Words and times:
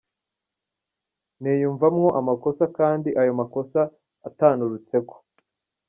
Niyumvamwo 1.41 2.07
amakosa 2.19 2.63
kandi 2.77 3.09
ayo 3.21 3.31
makosa 3.39 3.79
atanturutseko. 4.27 5.15